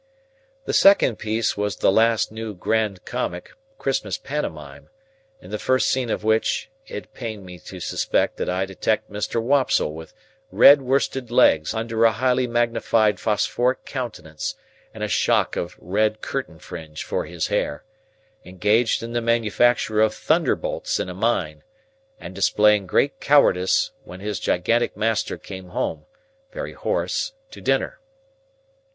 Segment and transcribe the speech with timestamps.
[0.65, 4.89] The second piece was the last new grand comic Christmas pantomime,
[5.39, 9.39] in the first scene of which, it pained me to suspect that I detected Mr.
[9.39, 10.15] Wopsle with
[10.51, 14.55] red worsted legs under a highly magnified phosphoric countenance
[14.91, 17.83] and a shock of red curtain fringe for his hair,
[18.43, 21.61] engaged in the manufacture of thunderbolts in a mine,
[22.19, 26.07] and displaying great cowardice when his gigantic master came home
[26.51, 27.99] (very hoarse) to dinner.